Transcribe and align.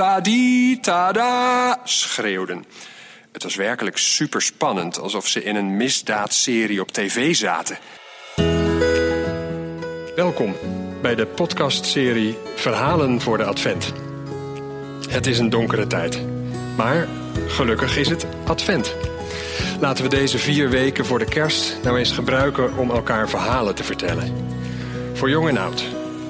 Tadi, 0.00 0.78
tada, 0.80 1.80
schreeuwden. 1.84 2.64
Het 3.32 3.42
was 3.42 3.54
werkelijk 3.54 3.96
superspannend, 3.96 4.98
alsof 4.98 5.26
ze 5.26 5.42
in 5.42 5.56
een 5.56 5.76
misdaadserie 5.76 6.80
op 6.80 6.92
tv 6.92 7.34
zaten. 7.34 7.78
Welkom 10.16 10.56
bij 11.02 11.14
de 11.14 11.26
podcastserie 11.26 12.38
Verhalen 12.54 13.20
voor 13.20 13.38
de 13.38 13.44
Advent. 13.44 13.92
Het 15.10 15.26
is 15.26 15.38
een 15.38 15.50
donkere 15.50 15.86
tijd, 15.86 16.20
maar 16.76 17.08
gelukkig 17.46 17.96
is 17.96 18.08
het 18.08 18.26
Advent. 18.46 18.94
Laten 19.80 20.04
we 20.04 20.10
deze 20.10 20.38
vier 20.38 20.70
weken 20.70 21.06
voor 21.06 21.18
de 21.18 21.24
kerst 21.28 21.76
nou 21.82 21.98
eens 21.98 22.12
gebruiken 22.12 22.76
om 22.76 22.90
elkaar 22.90 23.28
verhalen 23.28 23.74
te 23.74 23.84
vertellen. 23.84 24.34
Voor 25.14 25.30
jong 25.30 25.48
en 25.48 25.58
oud. 25.58 25.84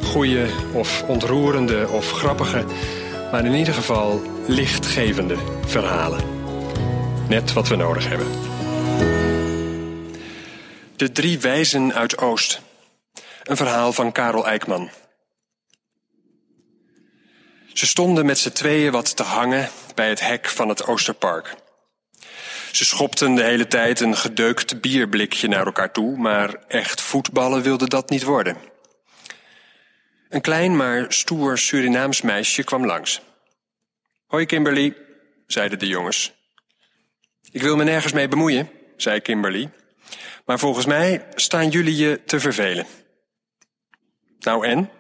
Goeie 0.05 0.47
of 0.73 1.03
ontroerende 1.03 1.89
of 1.89 2.11
grappige, 2.11 2.65
maar 3.31 3.45
in 3.45 3.55
ieder 3.55 3.75
geval 3.75 4.23
lichtgevende 4.47 5.37
verhalen. 5.67 6.21
Net 7.29 7.53
wat 7.53 7.69
we 7.69 7.77
nodig 7.77 8.09
hebben. 8.09 8.27
De 10.97 11.13
drie 11.13 11.41
wijzen 11.41 11.95
uit 11.95 12.19
Oost. 12.19 12.61
Een 13.43 13.57
verhaal 13.57 13.93
van 13.93 14.13
Karel 14.13 14.47
Eijkman. 14.47 14.91
Ze 17.73 17.87
stonden 17.87 18.27
met 18.27 18.39
z'n 18.39 18.51
tweeën 18.51 18.93
wat 18.93 19.17
te 19.17 19.23
hangen 19.23 19.69
bij 19.95 20.09
het 20.09 20.21
hek 20.21 20.49
van 20.49 20.69
het 20.69 20.87
Oosterpark. 20.87 21.55
Ze 22.73 22.85
schopten 22.85 23.35
de 23.35 23.43
hele 23.43 23.67
tijd 23.67 24.01
een 24.01 24.17
gedeukt 24.17 24.81
bierblikje 24.81 25.49
naar 25.49 25.67
elkaar 25.67 25.93
toe, 25.93 26.17
maar 26.17 26.55
echt 26.69 27.01
voetballen 27.01 27.63
wilde 27.63 27.89
dat 27.89 28.11
niet 28.11 28.23
worden. 28.23 28.57
Een 30.31 30.41
klein 30.41 30.77
maar 30.77 31.13
stoer 31.13 31.59
Surinaams 31.59 32.21
meisje 32.21 32.65
kwam 32.65 32.87
langs. 32.87 33.21
Hoi 34.27 34.47
Kimberly, 34.47 34.97
zeiden 35.47 35.79
de 35.79 35.87
jongens. 35.87 36.33
Ik 37.51 37.63
wil 37.63 37.77
me 37.77 37.85
nergens 37.85 38.13
mee 38.13 38.29
bemoeien, 38.29 38.71
zei 38.97 39.21
Kimberly. 39.21 39.71
Maar 40.45 40.59
volgens 40.59 40.87
mij 40.87 41.27
staan 41.35 41.69
jullie 41.69 41.97
je 41.97 42.21
te 42.25 42.41
vervelen. 42.41 42.87
Nou 44.39 44.67
en? 44.67 44.91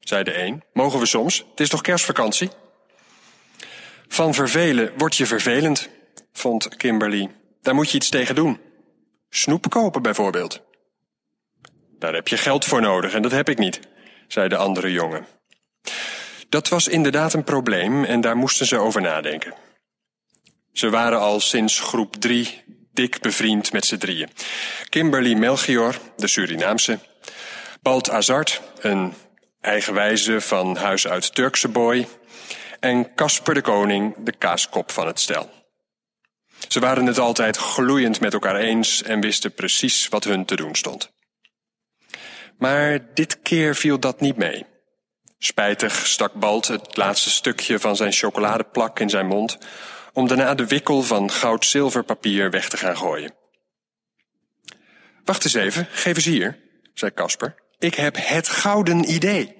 zei 0.00 0.22
de 0.22 0.38
een. 0.38 0.62
Mogen 0.72 0.98
we 0.98 1.06
soms? 1.06 1.38
Het 1.50 1.60
is 1.60 1.68
toch 1.68 1.80
kerstvakantie? 1.80 2.50
Van 4.08 4.34
vervelen 4.34 4.92
word 4.96 5.16
je 5.16 5.26
vervelend, 5.26 5.88
vond 6.32 6.76
Kimberly. 6.76 7.30
Daar 7.62 7.74
moet 7.74 7.90
je 7.90 7.96
iets 7.96 8.08
tegen 8.08 8.34
doen. 8.34 8.60
Snoep 9.30 9.70
kopen 9.70 10.02
bijvoorbeeld. 10.02 10.62
Daar 11.98 12.14
heb 12.14 12.28
je 12.28 12.36
geld 12.36 12.64
voor 12.64 12.80
nodig 12.80 13.14
en 13.14 13.22
dat 13.22 13.32
heb 13.32 13.48
ik 13.48 13.58
niet, 13.58 13.80
zei 14.28 14.48
de 14.48 14.56
andere 14.56 14.92
jongen. 14.92 15.26
Dat 16.48 16.68
was 16.68 16.88
inderdaad 16.88 17.32
een 17.32 17.44
probleem 17.44 18.04
en 18.04 18.20
daar 18.20 18.36
moesten 18.36 18.66
ze 18.66 18.78
over 18.78 19.00
nadenken. 19.00 19.54
Ze 20.72 20.90
waren 20.90 21.20
al 21.20 21.40
sinds 21.40 21.80
groep 21.80 22.16
drie 22.16 22.62
dik 22.92 23.20
bevriend 23.20 23.72
met 23.72 23.86
z'n 23.86 23.96
drieën. 23.96 24.28
Kimberly 24.88 25.34
Melchior, 25.34 25.98
de 26.16 26.26
Surinaamse. 26.26 26.98
Balt 27.82 28.10
Azart, 28.10 28.60
een 28.80 29.14
eigenwijze 29.60 30.40
van 30.40 30.76
huis 30.76 31.08
uit 31.08 31.34
Turkse 31.34 31.68
boy. 31.68 32.08
En 32.80 33.14
Casper 33.14 33.54
de 33.54 33.60
Koning, 33.60 34.14
de 34.18 34.32
kaaskop 34.32 34.90
van 34.90 35.06
het 35.06 35.20
stel. 35.20 35.50
Ze 36.68 36.80
waren 36.80 37.06
het 37.06 37.18
altijd 37.18 37.56
gloeiend 37.56 38.20
met 38.20 38.32
elkaar 38.32 38.56
eens 38.56 39.02
en 39.02 39.20
wisten 39.20 39.54
precies 39.54 40.08
wat 40.08 40.24
hun 40.24 40.44
te 40.44 40.56
doen 40.56 40.74
stond. 40.74 41.12
Maar 42.58 43.14
dit 43.14 43.42
keer 43.42 43.74
viel 43.74 43.98
dat 43.98 44.20
niet 44.20 44.36
mee. 44.36 44.66
Spijtig 45.38 46.06
stak 46.06 46.32
Balt 46.32 46.68
het 46.68 46.96
laatste 46.96 47.30
stukje 47.30 47.78
van 47.78 47.96
zijn 47.96 48.12
chocoladeplak 48.12 49.00
in 49.00 49.10
zijn 49.10 49.26
mond, 49.26 49.58
om 50.12 50.28
daarna 50.28 50.54
de 50.54 50.66
wikkel 50.66 51.02
van 51.02 51.30
goud-zilverpapier 51.30 52.50
weg 52.50 52.68
te 52.68 52.76
gaan 52.76 52.96
gooien. 52.96 53.34
Wacht 55.24 55.44
eens 55.44 55.54
even, 55.54 55.88
geef 55.90 56.16
eens 56.16 56.24
hier, 56.24 56.58
zei 56.94 57.12
Casper. 57.12 57.54
Ik 57.78 57.94
heb 57.94 58.16
het 58.18 58.48
gouden 58.48 59.10
idee. 59.12 59.54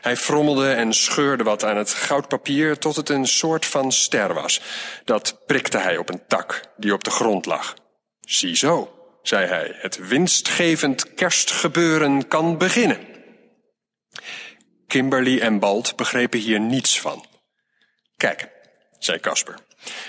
Hij 0.00 0.16
frommelde 0.16 0.72
en 0.72 0.92
scheurde 0.92 1.44
wat 1.44 1.64
aan 1.64 1.76
het 1.76 1.90
goudpapier 1.90 2.78
tot 2.78 2.96
het 2.96 3.08
een 3.08 3.26
soort 3.26 3.66
van 3.66 3.92
ster 3.92 4.34
was. 4.34 4.60
Dat 5.04 5.46
prikte 5.46 5.78
hij 5.78 5.96
op 5.96 6.08
een 6.08 6.22
tak 6.26 6.60
die 6.76 6.92
op 6.92 7.04
de 7.04 7.10
grond 7.10 7.46
lag. 7.46 7.74
Ziezo, 8.20 8.95
zei 9.28 9.46
hij, 9.46 9.76
het 9.78 10.08
winstgevend 10.08 11.14
kerstgebeuren 11.14 12.28
kan 12.28 12.58
beginnen. 12.58 12.98
Kimberly 14.86 15.40
en 15.40 15.58
Balt 15.58 15.96
begrepen 15.96 16.38
hier 16.38 16.60
niets 16.60 17.00
van. 17.00 17.26
Kijk, 18.16 18.48
zei 18.98 19.20
Casper. 19.20 19.54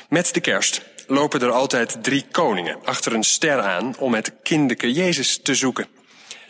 Met 0.10 0.34
de 0.34 0.40
kerst 0.40 0.82
lopen 1.08 1.42
er 1.42 1.52
altijd 1.52 2.04
drie 2.04 2.26
koningen 2.32 2.86
achter 2.86 3.14
een 3.14 3.24
ster 3.24 3.60
aan 3.60 3.98
om 3.98 4.14
het 4.14 4.34
kinderke 4.44 4.92
Jezus 4.92 5.42
te 5.42 5.56
zoeken. 5.56 5.88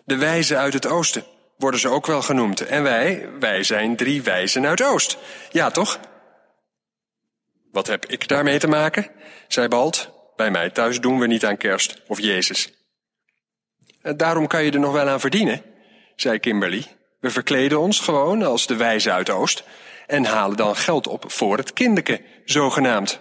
De 0.05 0.15
wijzen 0.15 0.57
uit 0.57 0.73
het 0.73 0.85
oosten 0.85 1.25
worden 1.57 1.79
ze 1.79 1.89
ook 1.89 2.05
wel 2.05 2.21
genoemd. 2.21 2.61
En 2.61 2.83
wij, 2.83 3.29
wij 3.39 3.63
zijn 3.63 3.95
drie 3.95 4.21
wijzen 4.21 4.65
uit 4.65 4.81
Oost. 4.81 5.17
Ja, 5.51 5.71
toch? 5.71 5.99
Wat 7.71 7.87
heb 7.87 8.05
ik 8.05 8.27
daarmee 8.27 8.59
te 8.59 8.67
maken? 8.67 9.11
zei 9.47 9.67
Balt. 9.67 10.16
Bij 10.37 10.51
mij 10.51 10.69
thuis 10.69 10.99
doen 10.99 11.19
we 11.19 11.27
niet 11.27 11.45
aan 11.45 11.57
kerst 11.57 12.01
of 12.07 12.19
Jezus. 12.19 12.73
Daarom 14.01 14.47
kan 14.47 14.63
je 14.63 14.71
er 14.71 14.79
nog 14.79 14.91
wel 14.91 15.07
aan 15.07 15.19
verdienen, 15.19 15.61
zei 16.15 16.39
Kimberly. 16.39 16.85
We 17.19 17.29
verkleden 17.29 17.79
ons 17.79 17.99
gewoon 17.99 18.43
als 18.43 18.67
de 18.67 18.75
wijzen 18.75 19.13
uit 19.13 19.29
Oost 19.29 19.63
en 20.07 20.25
halen 20.25 20.57
dan 20.57 20.75
geld 20.75 21.07
op 21.07 21.31
voor 21.31 21.57
het 21.57 21.73
kinderke, 21.73 22.21
zogenaamd. 22.45 23.19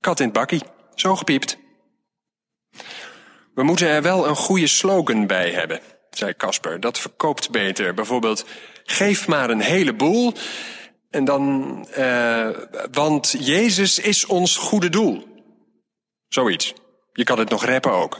Kat 0.00 0.20
in 0.20 0.24
het 0.24 0.34
bakkie, 0.34 0.62
zo 0.94 1.16
gepiept. 1.16 1.58
We 3.54 3.62
moeten 3.62 3.88
er 3.88 4.02
wel 4.02 4.28
een 4.28 4.36
goede 4.36 4.66
slogan 4.66 5.26
bij 5.26 5.50
hebben, 5.50 5.80
zei 6.10 6.36
Casper. 6.36 6.80
Dat 6.80 6.98
verkoopt 6.98 7.50
beter. 7.50 7.94
Bijvoorbeeld, 7.94 8.46
geef 8.84 9.28
maar 9.28 9.50
een 9.50 9.60
heleboel. 9.60 10.32
En 11.10 11.24
dan, 11.24 11.86
uh, 11.98 12.48
want 12.92 13.34
Jezus 13.38 13.98
is 13.98 14.26
ons 14.26 14.56
goede 14.56 14.88
doel. 14.88 15.33
Zoiets. 16.34 16.72
Je 17.12 17.24
kan 17.24 17.38
het 17.38 17.48
nog 17.48 17.64
rappen 17.64 17.92
ook. 17.92 18.18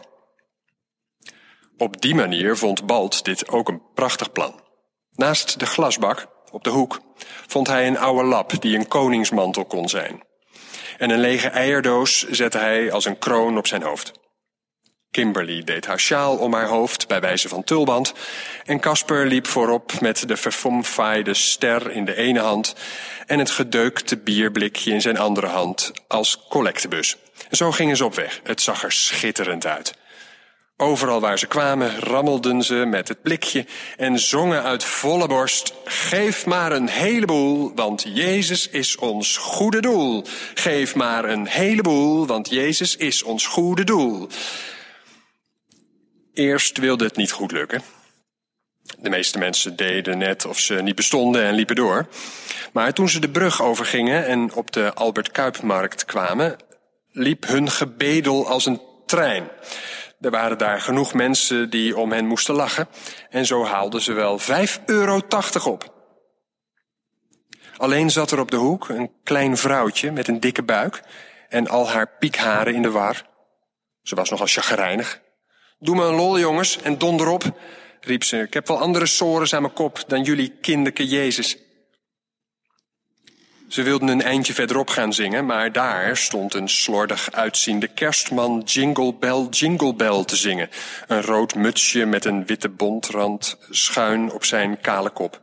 Op 1.76 2.00
die 2.00 2.14
manier 2.14 2.56
vond 2.56 2.86
Balt 2.86 3.24
dit 3.24 3.48
ook 3.48 3.68
een 3.68 3.82
prachtig 3.94 4.32
plan. 4.32 4.60
Naast 5.12 5.58
de 5.58 5.66
glasbak, 5.66 6.26
op 6.50 6.64
de 6.64 6.70
hoek, 6.70 7.00
vond 7.46 7.66
hij 7.66 7.86
een 7.86 7.98
oude 7.98 8.24
lap 8.24 8.60
die 8.60 8.76
een 8.76 8.88
koningsmantel 8.88 9.64
kon 9.64 9.88
zijn. 9.88 10.22
En 10.98 11.10
een 11.10 11.18
lege 11.18 11.48
eierdoos 11.48 12.28
zette 12.28 12.58
hij 12.58 12.92
als 12.92 13.04
een 13.04 13.18
kroon 13.18 13.58
op 13.58 13.66
zijn 13.66 13.82
hoofd. 13.82 14.12
Kimberly 15.10 15.64
deed 15.64 15.86
haar 15.86 16.00
sjaal 16.00 16.36
om 16.36 16.52
haar 16.52 16.68
hoofd 16.68 17.08
bij 17.08 17.20
wijze 17.20 17.48
van 17.48 17.64
tulband. 17.64 18.12
En 18.64 18.80
Casper 18.80 19.26
liep 19.26 19.46
voorop 19.46 20.00
met 20.00 20.28
de 20.28 20.36
verfomfaaide 20.36 21.34
ster 21.34 21.90
in 21.90 22.04
de 22.04 22.16
ene 22.16 22.40
hand 22.40 22.74
en 23.26 23.38
het 23.38 23.50
gedeukte 23.50 24.16
bierblikje 24.16 24.92
in 24.92 25.00
zijn 25.00 25.18
andere 25.18 25.46
hand 25.46 25.92
als 26.08 26.46
collectebus. 26.48 27.16
Zo 27.50 27.72
gingen 27.72 27.96
ze 27.96 28.04
op 28.04 28.14
weg. 28.14 28.40
Het 28.42 28.60
zag 28.60 28.82
er 28.82 28.92
schitterend 28.92 29.66
uit. 29.66 29.94
Overal 30.76 31.20
waar 31.20 31.38
ze 31.38 31.46
kwamen 31.46 31.98
rammelden 31.98 32.62
ze 32.62 32.74
met 32.74 33.08
het 33.08 33.22
blikje 33.22 33.66
en 33.96 34.18
zongen 34.18 34.62
uit 34.62 34.84
volle 34.84 35.26
borst: 35.26 35.74
Geef 35.84 36.46
maar 36.46 36.72
een 36.72 36.88
heleboel, 36.88 37.74
want 37.74 38.04
Jezus 38.14 38.68
is 38.68 38.96
ons 38.96 39.36
goede 39.36 39.80
doel. 39.80 40.24
Geef 40.54 40.94
maar 40.94 41.24
een 41.24 41.46
heleboel, 41.46 42.26
want 42.26 42.50
Jezus 42.50 42.96
is 42.96 43.22
ons 43.22 43.46
goede 43.46 43.84
doel. 43.84 44.28
Eerst 46.32 46.78
wilde 46.78 47.04
het 47.04 47.16
niet 47.16 47.32
goed 47.32 47.52
lukken. 47.52 47.82
De 48.98 49.10
meeste 49.10 49.38
mensen 49.38 49.76
deden 49.76 50.18
net 50.18 50.44
of 50.44 50.58
ze 50.58 50.74
niet 50.74 50.94
bestonden 50.94 51.44
en 51.44 51.54
liepen 51.54 51.76
door. 51.76 52.08
Maar 52.72 52.92
toen 52.92 53.08
ze 53.08 53.20
de 53.20 53.30
brug 53.30 53.62
overgingen 53.62 54.26
en 54.26 54.54
op 54.54 54.72
de 54.72 54.94
Albert 54.94 55.30
Kuipmarkt 55.30 56.04
kwamen, 56.04 56.56
liep 57.16 57.46
hun 57.46 57.70
gebedel 57.70 58.48
als 58.48 58.66
een 58.66 58.80
trein. 59.06 59.50
Er 60.20 60.30
waren 60.30 60.58
daar 60.58 60.80
genoeg 60.80 61.14
mensen 61.14 61.70
die 61.70 61.96
om 61.96 62.12
hen 62.12 62.26
moesten 62.26 62.54
lachen 62.54 62.88
en 63.30 63.46
zo 63.46 63.64
haalden 63.64 64.00
ze 64.00 64.12
wel 64.12 64.40
5,80 64.40 64.46
euro 64.86 65.20
op. 65.64 65.92
Alleen 67.76 68.10
zat 68.10 68.30
er 68.30 68.40
op 68.40 68.50
de 68.50 68.56
hoek 68.56 68.88
een 68.88 69.10
klein 69.22 69.56
vrouwtje 69.56 70.12
met 70.12 70.28
een 70.28 70.40
dikke 70.40 70.62
buik 70.62 71.02
en 71.48 71.68
al 71.68 71.88
haar 71.88 72.16
piekharen 72.18 72.74
in 72.74 72.82
de 72.82 72.90
war. 72.90 73.26
Ze 74.02 74.14
was 74.14 74.30
nogal 74.30 74.46
chagrijnig 74.46 75.22
Doe 75.84 75.96
me 75.96 76.04
een 76.04 76.14
lol, 76.14 76.38
jongens, 76.38 76.78
en 76.82 76.98
donder 76.98 77.28
op, 77.28 77.44
riep 78.00 78.24
ze. 78.24 78.38
Ik 78.38 78.54
heb 78.54 78.68
wel 78.68 78.78
andere 78.78 79.06
sores 79.06 79.54
aan 79.54 79.62
mijn 79.62 79.74
kop 79.74 80.04
dan 80.06 80.22
jullie 80.22 80.56
kinderke 80.60 81.06
Jezus. 81.06 81.58
Ze 83.68 83.82
wilden 83.82 84.08
een 84.08 84.22
eindje 84.22 84.54
verderop 84.54 84.88
gaan 84.88 85.12
zingen, 85.12 85.46
maar 85.46 85.72
daar 85.72 86.16
stond 86.16 86.54
een 86.54 86.68
slordig 86.68 87.32
uitziende 87.32 87.88
kerstman 87.88 88.62
Jingle 88.64 89.14
Bell, 89.14 89.46
Jingle 89.50 89.94
Bell 89.94 90.24
te 90.24 90.36
zingen. 90.36 90.68
Een 91.06 91.22
rood 91.22 91.54
mutsje 91.54 92.04
met 92.04 92.24
een 92.24 92.46
witte 92.46 92.68
bontrand 92.68 93.56
schuin 93.70 94.32
op 94.32 94.44
zijn 94.44 94.80
kale 94.80 95.10
kop. 95.10 95.40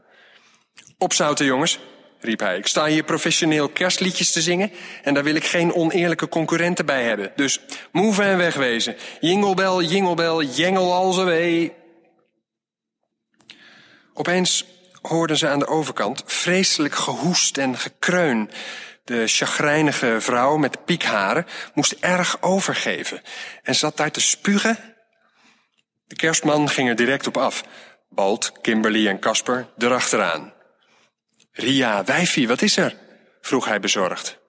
Opzouten, 0.97 1.45
jongens, 1.45 1.79
riep 2.19 2.39
hij. 2.39 2.57
Ik 2.57 2.67
sta 2.67 2.85
hier 2.85 3.03
professioneel 3.03 3.69
kerstliedjes 3.69 4.31
te 4.31 4.41
zingen 4.41 4.71
en 5.03 5.13
daar 5.13 5.23
wil 5.23 5.35
ik 5.35 5.45
geen 5.45 5.73
oneerlijke 5.73 6.29
concurrenten 6.29 6.85
bij 6.85 7.03
hebben. 7.03 7.31
Dus 7.35 7.59
move 7.91 8.23
en 8.23 8.37
wegwezen. 8.37 8.95
Jinglebel, 9.19 9.81
jinglebel, 9.81 10.43
jengel 10.43 10.93
als 10.93 11.23
wee. 11.23 11.73
Opeens 14.13 14.65
hoorden 15.01 15.37
ze 15.37 15.47
aan 15.47 15.59
de 15.59 15.67
overkant 15.67 16.23
vreselijk 16.25 16.95
gehoest 16.95 17.57
en 17.57 17.77
gekreun. 17.77 18.51
De 19.03 19.27
chagrijnige 19.27 20.17
vrouw 20.19 20.57
met 20.57 20.85
piekharen 20.85 21.45
moest 21.73 21.91
erg 21.91 22.41
overgeven 22.41 23.21
en 23.63 23.75
zat 23.75 23.97
daar 23.97 24.11
te 24.11 24.21
spugen. 24.21 24.77
De 26.07 26.15
kerstman 26.15 26.69
ging 26.69 26.89
er 26.89 26.95
direct 26.95 27.27
op 27.27 27.37
af. 27.37 27.63
Balt, 28.09 28.51
Kimberly 28.61 29.07
en 29.07 29.19
Casper 29.19 29.67
erachteraan. 29.77 30.53
Ria, 31.51 32.03
wijfie, 32.03 32.47
wat 32.47 32.61
is 32.61 32.77
er? 32.77 32.97
vroeg 33.41 33.65
hij 33.65 33.79
bezorgd. 33.79 34.39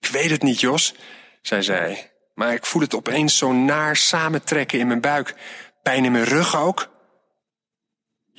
Ik 0.00 0.08
weet 0.08 0.30
het 0.30 0.42
niet, 0.42 0.60
Jos, 0.60 0.94
zei 1.42 1.62
zij, 1.62 2.12
maar 2.34 2.54
ik 2.54 2.66
voel 2.66 2.82
het 2.82 2.94
opeens 2.94 3.36
zo 3.36 3.52
naar 3.52 3.96
samentrekken 3.96 4.78
in 4.78 4.86
mijn 4.86 5.00
buik. 5.00 5.34
Pijn 5.82 6.04
in 6.04 6.12
mijn 6.12 6.24
rug 6.24 6.56
ook. 6.56 6.88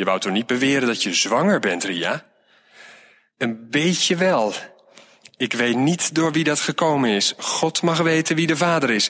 Je 0.01 0.07
wou 0.07 0.19
toch 0.19 0.31
niet 0.31 0.47
beweren 0.47 0.87
dat 0.87 1.03
je 1.03 1.13
zwanger 1.13 1.59
bent, 1.59 1.83
Ria? 1.83 2.25
Een 3.37 3.69
beetje 3.69 4.15
wel. 4.15 4.53
Ik 5.37 5.53
weet 5.53 5.75
niet 5.75 6.15
door 6.15 6.31
wie 6.31 6.43
dat 6.43 6.59
gekomen 6.59 7.09
is. 7.09 7.33
God 7.37 7.81
mag 7.81 7.97
weten 7.97 8.35
wie 8.35 8.47
de 8.47 8.57
vader 8.57 8.89
is. 8.89 9.09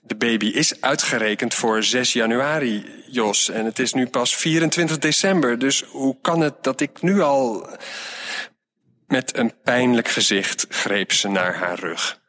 De 0.00 0.16
baby 0.16 0.46
is 0.46 0.80
uitgerekend 0.80 1.54
voor 1.54 1.82
6 1.82 2.12
januari, 2.12 3.04
Jos. 3.06 3.48
En 3.48 3.64
het 3.64 3.78
is 3.78 3.92
nu 3.92 4.06
pas 4.06 4.36
24 4.36 4.98
december. 4.98 5.58
Dus 5.58 5.82
hoe 5.82 6.16
kan 6.20 6.40
het 6.40 6.62
dat 6.62 6.80
ik 6.80 7.02
nu 7.02 7.20
al... 7.20 7.68
Met 9.06 9.36
een 9.36 9.54
pijnlijk 9.62 10.08
gezicht 10.08 10.66
greep 10.68 11.12
ze 11.12 11.28
naar 11.28 11.54
haar 11.54 11.78
rug. 11.78 12.20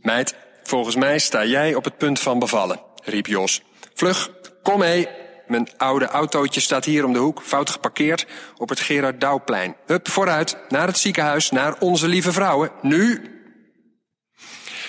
Meid, 0.00 0.34
volgens 0.62 0.96
mij 0.96 1.18
sta 1.18 1.44
jij 1.44 1.74
op 1.74 1.84
het 1.84 1.96
punt 1.96 2.20
van 2.20 2.38
bevallen, 2.38 2.80
riep 3.04 3.26
Jos. 3.26 3.62
Vlug, 3.94 4.30
kom 4.62 4.78
mee. 4.78 5.19
Mijn 5.50 5.68
oude 5.76 6.06
autootje 6.06 6.60
staat 6.60 6.84
hier 6.84 7.04
om 7.04 7.12
de 7.12 7.18
hoek, 7.18 7.42
fout 7.42 7.70
geparkeerd, 7.70 8.26
op 8.56 8.68
het 8.68 8.80
Gerard 8.80 9.20
Douwplein. 9.20 9.76
Hup, 9.86 10.08
vooruit, 10.08 10.56
naar 10.68 10.86
het 10.86 10.98
ziekenhuis, 10.98 11.50
naar 11.50 11.78
onze 11.78 12.08
lieve 12.08 12.32
vrouwen. 12.32 12.70
Nu! 12.82 13.22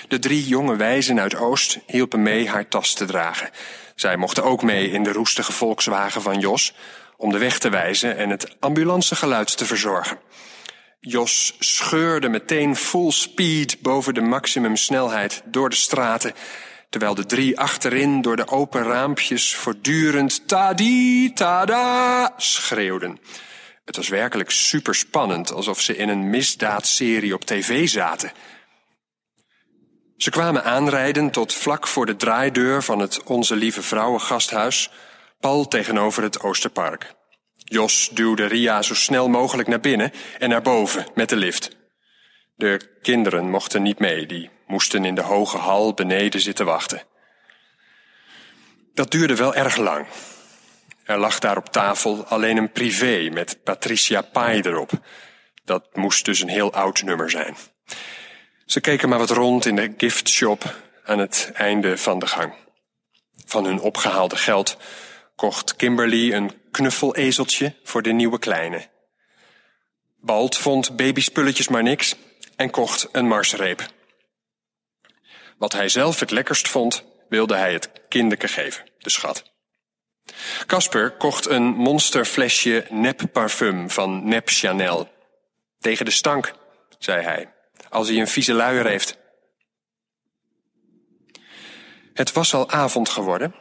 De 0.08 0.18
drie 0.18 0.46
jonge 0.46 0.76
wijzen 0.76 1.20
uit 1.20 1.36
Oost 1.36 1.78
hielpen 1.86 2.22
mee 2.22 2.48
haar 2.48 2.68
tas 2.68 2.94
te 2.94 3.04
dragen. 3.04 3.50
Zij 3.94 4.16
mochten 4.16 4.44
ook 4.44 4.62
mee 4.62 4.90
in 4.90 5.02
de 5.02 5.12
roestige 5.12 5.52
Volkswagen 5.52 6.22
van 6.22 6.38
Jos, 6.38 6.74
om 7.16 7.32
de 7.32 7.38
weg 7.38 7.58
te 7.58 7.68
wijzen 7.68 8.16
en 8.16 8.30
het 8.30 8.56
ambulancegeluid 8.60 9.56
te 9.56 9.64
verzorgen. 9.64 10.18
Jos 11.00 11.56
scheurde 11.58 12.28
meteen 12.28 12.76
full 12.76 13.10
speed 13.10 13.80
boven 13.80 14.14
de 14.14 14.20
maximumsnelheid 14.20 15.42
door 15.44 15.68
de 15.68 15.76
straten, 15.76 16.32
terwijl 16.92 17.14
de 17.14 17.26
drie 17.26 17.58
achterin 17.58 18.22
door 18.22 18.36
de 18.36 18.48
open 18.48 18.82
raampjes 18.82 19.54
voortdurend 19.54 20.48
tadi 20.48 21.32
tada 21.32 22.32
schreeuwden. 22.36 23.18
Het 23.84 23.96
was 23.96 24.08
werkelijk 24.08 24.50
superspannend, 24.50 25.52
alsof 25.52 25.80
ze 25.80 25.96
in 25.96 26.08
een 26.08 26.30
misdaadserie 26.30 27.34
op 27.34 27.44
tv 27.44 27.88
zaten. 27.88 28.32
Ze 30.16 30.30
kwamen 30.30 30.64
aanrijden 30.64 31.30
tot 31.30 31.54
vlak 31.54 31.86
voor 31.86 32.06
de 32.06 32.16
draaideur 32.16 32.82
van 32.82 32.98
het 32.98 33.22
Onze 33.22 33.56
Lieve 33.56 33.82
Vrouwen 33.82 34.20
gasthuis, 34.20 34.90
pal 35.40 35.68
tegenover 35.68 36.22
het 36.22 36.40
Oosterpark. 36.40 37.14
Jos 37.56 38.10
duwde 38.12 38.46
Ria 38.46 38.82
zo 38.82 38.94
snel 38.94 39.28
mogelijk 39.28 39.68
naar 39.68 39.80
binnen 39.80 40.12
en 40.38 40.48
naar 40.48 40.62
boven 40.62 41.06
met 41.14 41.28
de 41.28 41.36
lift. 41.36 41.81
De 42.62 42.80
kinderen 43.00 43.50
mochten 43.50 43.82
niet 43.82 43.98
mee, 43.98 44.26
die 44.26 44.50
moesten 44.66 45.04
in 45.04 45.14
de 45.14 45.22
hoge 45.22 45.56
hal 45.56 45.94
beneden 45.94 46.40
zitten 46.40 46.66
wachten. 46.66 47.02
Dat 48.94 49.10
duurde 49.10 49.36
wel 49.36 49.54
erg 49.54 49.76
lang. 49.76 50.06
Er 51.04 51.18
lag 51.18 51.38
daar 51.38 51.56
op 51.56 51.68
tafel 51.68 52.24
alleen 52.24 52.56
een 52.56 52.72
privé 52.72 53.28
met 53.32 53.58
Patricia 53.64 54.22
Pai 54.22 54.60
erop. 54.60 54.90
Dat 55.64 55.96
moest 55.96 56.24
dus 56.24 56.40
een 56.40 56.48
heel 56.48 56.72
oud 56.72 57.02
nummer 57.02 57.30
zijn. 57.30 57.56
Ze 58.66 58.80
keken 58.80 59.08
maar 59.08 59.18
wat 59.18 59.30
rond 59.30 59.66
in 59.66 59.76
de 59.76 59.94
giftshop 59.96 60.76
aan 61.04 61.18
het 61.18 61.50
einde 61.54 61.98
van 61.98 62.18
de 62.18 62.26
gang. 62.26 62.54
Van 63.46 63.64
hun 63.64 63.80
opgehaalde 63.80 64.36
geld 64.36 64.76
kocht 65.36 65.76
Kimberly 65.76 66.32
een 66.32 66.52
knuffelezeltje 66.70 67.74
voor 67.82 68.02
de 68.02 68.12
nieuwe 68.12 68.38
kleine. 68.38 68.88
Balt 70.20 70.58
vond 70.58 70.96
babyspulletjes 70.96 71.68
maar 71.68 71.82
niks 71.82 72.16
en 72.62 72.70
kocht 72.70 73.08
een 73.12 73.28
marsreep. 73.28 73.86
Wat 75.58 75.72
hij 75.72 75.88
zelf 75.88 76.20
het 76.20 76.30
lekkerst 76.30 76.68
vond, 76.68 77.04
wilde 77.28 77.54
hij 77.54 77.72
het 77.72 77.90
kinderke 78.08 78.48
geven, 78.48 78.84
de 78.98 79.10
schat. 79.10 79.50
Casper 80.66 81.10
kocht 81.10 81.46
een 81.46 81.62
monsterflesje 81.62 82.86
nep 82.90 83.22
parfum 83.32 83.90
van 83.90 84.28
Nep 84.28 84.48
Chanel. 84.48 85.08
Tegen 85.78 86.04
de 86.04 86.10
stank, 86.10 86.54
zei 86.98 87.22
hij, 87.22 87.52
als 87.88 88.08
hij 88.08 88.18
een 88.18 88.28
vieze 88.28 88.52
luier 88.52 88.86
heeft. 88.86 89.18
Het 92.12 92.32
was 92.32 92.54
al 92.54 92.70
avond 92.70 93.08
geworden 93.08 93.54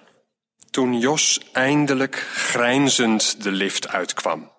toen 0.70 1.00
Jos 1.00 1.42
eindelijk 1.52 2.16
grijnzend 2.16 3.44
de 3.44 3.52
lift 3.52 3.88
uitkwam. 3.88 4.52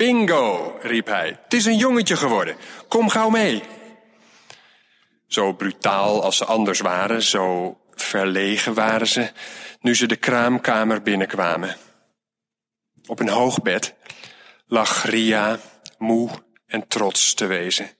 Bingo, 0.00 0.78
riep 0.82 1.06
hij. 1.06 1.38
Het 1.42 1.54
is 1.54 1.64
een 1.64 1.76
jongetje 1.76 2.16
geworden. 2.16 2.56
Kom 2.88 3.08
gauw 3.08 3.28
mee. 3.28 3.62
Zo 5.26 5.52
brutaal 5.52 6.22
als 6.22 6.36
ze 6.36 6.44
anders 6.44 6.80
waren, 6.80 7.22
zo 7.22 7.76
verlegen 7.94 8.74
waren 8.74 9.06
ze, 9.06 9.30
nu 9.80 9.94
ze 9.94 10.06
de 10.06 10.16
kraamkamer 10.16 11.02
binnenkwamen. 11.02 11.76
Op 13.06 13.20
een 13.20 13.28
hoog 13.28 13.62
bed 13.62 13.94
lag 14.66 15.04
Ria, 15.04 15.58
moe 15.98 16.30
en 16.66 16.88
trots 16.88 17.34
te 17.34 17.46
wezen. 17.46 17.90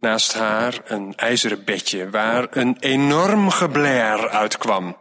Naast 0.00 0.34
haar 0.34 0.80
een 0.84 1.14
ijzeren 1.14 1.64
bedje 1.64 2.10
waar 2.10 2.46
een 2.50 2.76
enorm 2.80 3.50
geblair 3.50 4.28
uitkwam. 4.28 4.96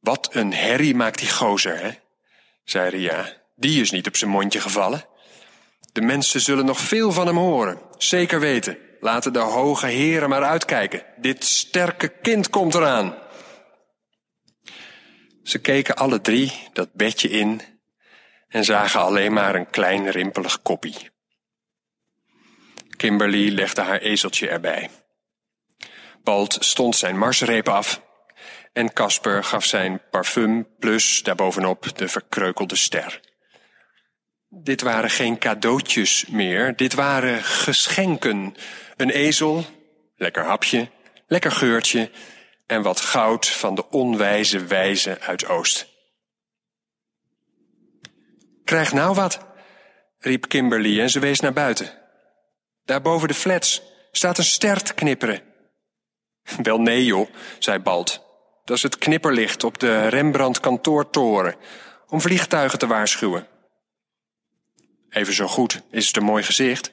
Wat 0.00 0.34
een 0.34 0.52
herrie 0.52 0.94
maakt 0.94 1.18
die 1.18 1.30
gozer, 1.30 1.80
hè? 1.80 1.90
zei 2.64 2.90
Ria. 2.90 3.41
Die 3.54 3.80
is 3.80 3.90
niet 3.90 4.06
op 4.06 4.16
zijn 4.16 4.30
mondje 4.30 4.60
gevallen. 4.60 5.04
De 5.92 6.00
mensen 6.00 6.40
zullen 6.40 6.64
nog 6.64 6.78
veel 6.78 7.12
van 7.12 7.26
hem 7.26 7.36
horen, 7.36 7.80
zeker 7.98 8.40
weten. 8.40 8.78
Laten 9.00 9.32
de 9.32 9.38
hoge 9.38 9.86
heren 9.86 10.28
maar 10.28 10.42
uitkijken. 10.42 11.04
Dit 11.16 11.44
sterke 11.44 12.08
kind 12.08 12.50
komt 12.50 12.74
eraan. 12.74 13.14
Ze 15.42 15.58
keken 15.58 15.96
alle 15.96 16.20
drie 16.20 16.68
dat 16.72 16.92
bedje 16.92 17.28
in 17.28 17.60
en 18.48 18.64
zagen 18.64 19.00
alleen 19.00 19.32
maar 19.32 19.54
een 19.54 19.70
klein 19.70 20.10
rimpelig 20.10 20.62
koppie. 20.62 21.10
Kimberly 22.96 23.48
legde 23.48 23.80
haar 23.80 23.98
ezeltje 23.98 24.48
erbij. 24.48 24.90
Balt 26.22 26.56
stond 26.60 26.96
zijn 26.96 27.18
marsreep 27.18 27.68
af 27.68 28.02
en 28.72 28.92
Casper 28.92 29.44
gaf 29.44 29.64
zijn 29.64 30.02
parfum 30.10 30.68
plus 30.78 31.22
daarbovenop 31.22 31.98
de 31.98 32.08
verkreukelde 32.08 32.76
ster. 32.76 33.20
Dit 34.54 34.80
waren 34.80 35.10
geen 35.10 35.38
cadeautjes 35.38 36.26
meer, 36.26 36.76
dit 36.76 36.94
waren 36.94 37.42
geschenken. 37.42 38.54
Een 38.96 39.10
ezel, 39.10 39.64
lekker 40.16 40.44
hapje, 40.44 40.88
lekker 41.26 41.52
geurtje 41.52 42.10
en 42.66 42.82
wat 42.82 43.00
goud 43.00 43.46
van 43.46 43.74
de 43.74 43.88
onwijze 43.90 44.64
wijze 44.64 45.20
uit 45.20 45.46
Oost. 45.46 45.86
Krijg 48.64 48.92
nou 48.92 49.14
wat, 49.14 49.46
riep 50.18 50.48
Kimberly 50.48 51.00
en 51.00 51.10
ze 51.10 51.18
wees 51.18 51.40
naar 51.40 51.52
buiten. 51.52 51.90
Daar 52.84 53.02
boven 53.02 53.28
de 53.28 53.34
flats 53.34 53.82
staat 54.10 54.38
een 54.38 54.44
ster 54.44 54.82
te 54.82 54.94
knipperen. 54.94 55.42
Wel 56.62 56.80
nee 56.80 57.04
joh, 57.04 57.28
zei 57.58 57.78
Balt. 57.78 58.22
Dat 58.64 58.76
is 58.76 58.82
het 58.82 58.98
knipperlicht 58.98 59.64
op 59.64 59.78
de 59.78 60.08
Rembrandt 60.08 60.60
kantoortoren 60.60 61.54
om 62.08 62.20
vliegtuigen 62.20 62.78
te 62.78 62.86
waarschuwen. 62.86 63.50
Even 65.12 65.34
zo 65.34 65.46
goed 65.46 65.82
is 65.90 66.06
het 66.06 66.16
een 66.16 66.24
mooi 66.24 66.42
gezicht, 66.42 66.90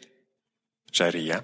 zei 0.85 1.09
Ria. 1.09 1.43